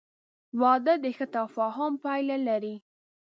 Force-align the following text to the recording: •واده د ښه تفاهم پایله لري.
•واده 0.61 0.93
د 1.03 1.05
ښه 1.15 1.25
تفاهم 1.35 1.91
پایله 2.03 2.37
لري. 2.47 2.75